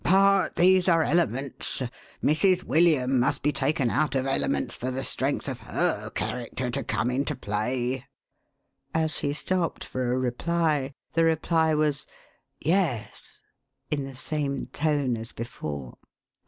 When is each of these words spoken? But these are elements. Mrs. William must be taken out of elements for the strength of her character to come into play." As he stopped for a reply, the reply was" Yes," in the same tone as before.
But 0.03 0.55
these 0.55 0.89
are 0.89 1.03
elements. 1.03 1.79
Mrs. 2.23 2.63
William 2.63 3.19
must 3.19 3.43
be 3.43 3.51
taken 3.51 3.91
out 3.91 4.15
of 4.15 4.25
elements 4.25 4.75
for 4.75 4.89
the 4.89 5.03
strength 5.03 5.47
of 5.47 5.59
her 5.59 6.09
character 6.09 6.71
to 6.71 6.83
come 6.83 7.11
into 7.11 7.35
play." 7.35 8.07
As 8.95 9.19
he 9.19 9.31
stopped 9.31 9.83
for 9.83 10.11
a 10.11 10.17
reply, 10.17 10.95
the 11.13 11.23
reply 11.25 11.75
was" 11.75 12.07
Yes," 12.59 13.41
in 13.91 14.03
the 14.03 14.15
same 14.15 14.65
tone 14.73 15.15
as 15.17 15.33
before. 15.33 15.93